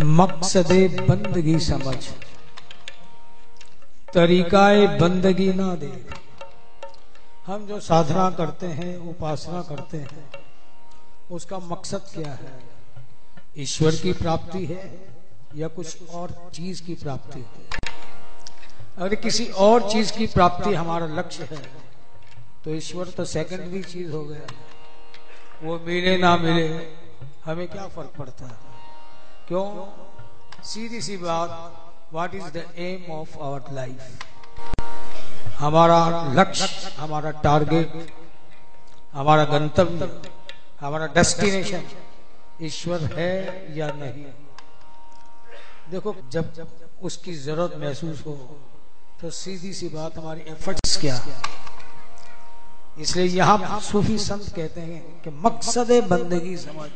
[0.00, 0.72] मकसद
[1.08, 1.96] बंदगी समझ।
[4.14, 5.92] तरीकाए बंदगी ना दे।
[7.46, 10.28] हम जो साधना करते हैं, उपासना करते हैं,
[11.30, 12.52] उसका मकसद क्या है?
[13.58, 14.82] ईश्वर की प्राप्ति है
[15.56, 17.68] या कुछ और चीज़ की प्राप्ति है?
[18.96, 21.62] अगर किसी और चीज़ की प्राप्ति हमारा लक्ष्य है
[22.64, 24.46] तो ईश्वर तो सेकेंडरी चीज़ हो गया।
[25.62, 26.66] वो मिले ना मिले,
[27.44, 28.69] हमें क्या फ़र्क पड़ता है?
[29.50, 29.68] क्यों?
[30.64, 31.50] सीधी सी बात
[32.12, 34.00] what is the aim of our life
[35.58, 35.98] हमारा
[36.34, 38.12] लक्ष्य, हमारा टारगेट
[39.14, 40.08] हमारा गंतव्य,
[40.80, 41.82] हमारा डेस्टिनेशन
[42.62, 43.34] ईश्वर है
[43.78, 44.24] या नहीं?
[45.90, 46.68] देखो, जब जब
[47.02, 48.38] उसकी ज़रूरत महसूस हो
[49.20, 51.20] तो सीधी सी बात हमारी एफर्ट्स क्या?
[53.00, 56.90] इसलिए यहाँ सूफी संत कहते हैं कि मकसद बंदगी समझ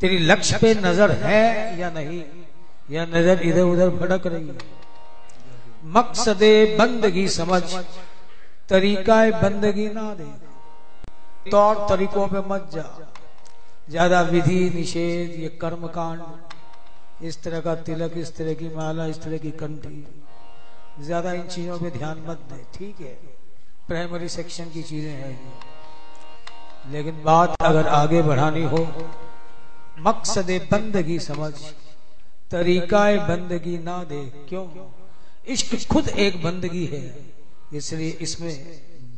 [0.00, 2.22] तेरी लक्ष्य पे नज़र है या नहीं?
[2.88, 4.56] या नज़र इधर उधर भटक रही है?
[5.92, 6.42] मकसद
[6.78, 7.62] बंदगी समझ
[8.68, 10.30] तरीका बंदगी ना दे।
[11.50, 12.84] तौर तरीकों पे मत जा।
[13.90, 16.20] ज़्यादा विधि, निषेध, ये कर्म कांड
[17.22, 20.04] इस तरह का तिलक, इस तरह की माला, इस तरह की कंठी,
[21.00, 23.14] ज़्यादा इन चीज़ों पे ध्यान मत दे, ठीक है?
[23.88, 25.38] प्राइमरी सेक्शन की चीज़ें हैं
[26.92, 28.78] लेकिन बात अगर आगे बढ़ानी हो
[30.00, 31.52] मकसद बंदगी समझ।
[32.50, 34.66] तरीका बंदगी ना दे, क्यों?
[35.46, 37.02] इश्क खुद एक बंदगी है,
[37.72, 38.54] इसलिए इसमें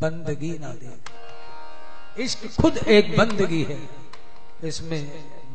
[0.00, 3.78] बंदगी ना दे। इश्क खुद एक बंदगी है,
[4.64, 5.02] इसमें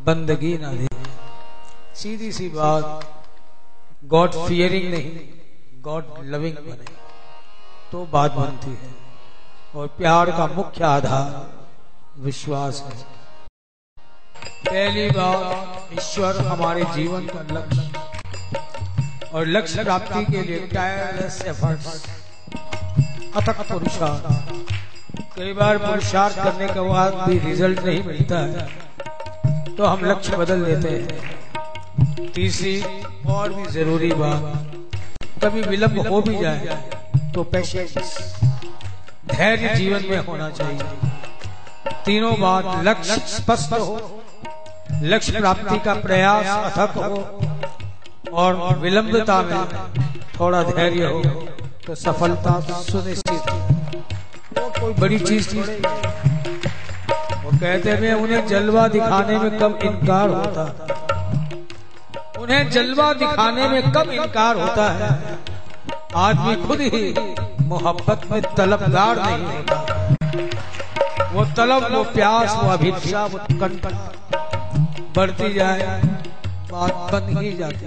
[0.05, 0.87] बंदगी ना दे।
[1.95, 2.85] सीधी सी बात
[4.05, 5.11] गॉड फियरिंग नहीं
[5.81, 6.95] गॉड लविंग बने।
[7.91, 8.91] तो बात बनती है,
[9.75, 11.29] और प्यार का मुख्य आधार
[12.21, 12.97] विश्वास है।
[14.67, 21.87] पहली बात, ईश्वर हमारे जीवन का लक्ष्य और लक्ष्य प्राप्ति के लिए टायरलेस एफर्ट्स
[23.35, 24.25] अथक पुरुषार्थ।
[25.37, 30.65] कई बार पुरुषार्थ करने के बाद भी रिज़ल्ट नहीं मिलता है तो हम लक्ष्य बदल
[30.65, 32.81] देते हैं। तीसरी,
[33.27, 34.43] और भी ज़रूरी बात,
[35.43, 36.77] कभी विलंब हो भी जाए
[37.35, 38.17] तो पेशेंस
[39.27, 40.79] धैर्य जीवन में होना चाहिए।
[42.05, 44.16] तीनों बात लक्ष्य स्पष्ट हो
[45.03, 49.61] लक्ष्य प्राप्ति का प्रयास अथक हो और विलंबता में
[50.39, 51.21] थोड़ा धैर्य हो
[51.85, 53.43] तो सफलता सुनिश्चित
[54.57, 55.47] वो कोई बड़ी चीज़
[57.43, 60.63] वो कहते हैं, उन्हें जलवा दिखाने में कब इनकार होता
[62.39, 65.37] उन्हें जलवा दिखाने में कब इनकार होता है।
[66.15, 67.13] आदमी खुद ही
[67.67, 69.75] मोहब्बत में तलबदार नहीं होता।
[71.33, 73.93] वो तलब, वो प्यास, वो अभिक्षा वो कंटन
[75.15, 76.01] बढ़ती जाए,
[76.71, 77.85] बात बन ही जाती।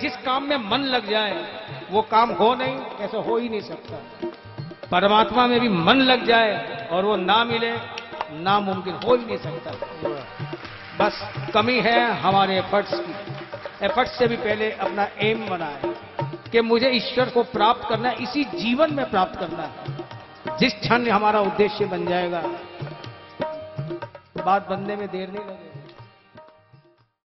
[0.00, 1.46] जिस काम में मन लग जाए,
[1.90, 4.28] वो काम हो नहीं, ऐसा हो ही नहीं सकता।
[4.90, 7.72] परमात्मा में भी मन लग जाए और वो ना मिले,
[8.32, 9.70] नामुमकिन हो ही नहीं सकता।
[10.98, 13.14] बस कमी है हमारे एफर्ट्स की।
[13.86, 15.80] एफर्ट्स से भी पहले अपना एम बनाए
[16.52, 20.02] कि मुझे ईश्वर को प्राप्त करना है, इसी जीवन में प्राप्त करना है।
[20.58, 22.42] जिस क्षण हमारा उद्देश्य बन जाएगा
[24.44, 25.71] बात बनने में देर नहीं लगेगी।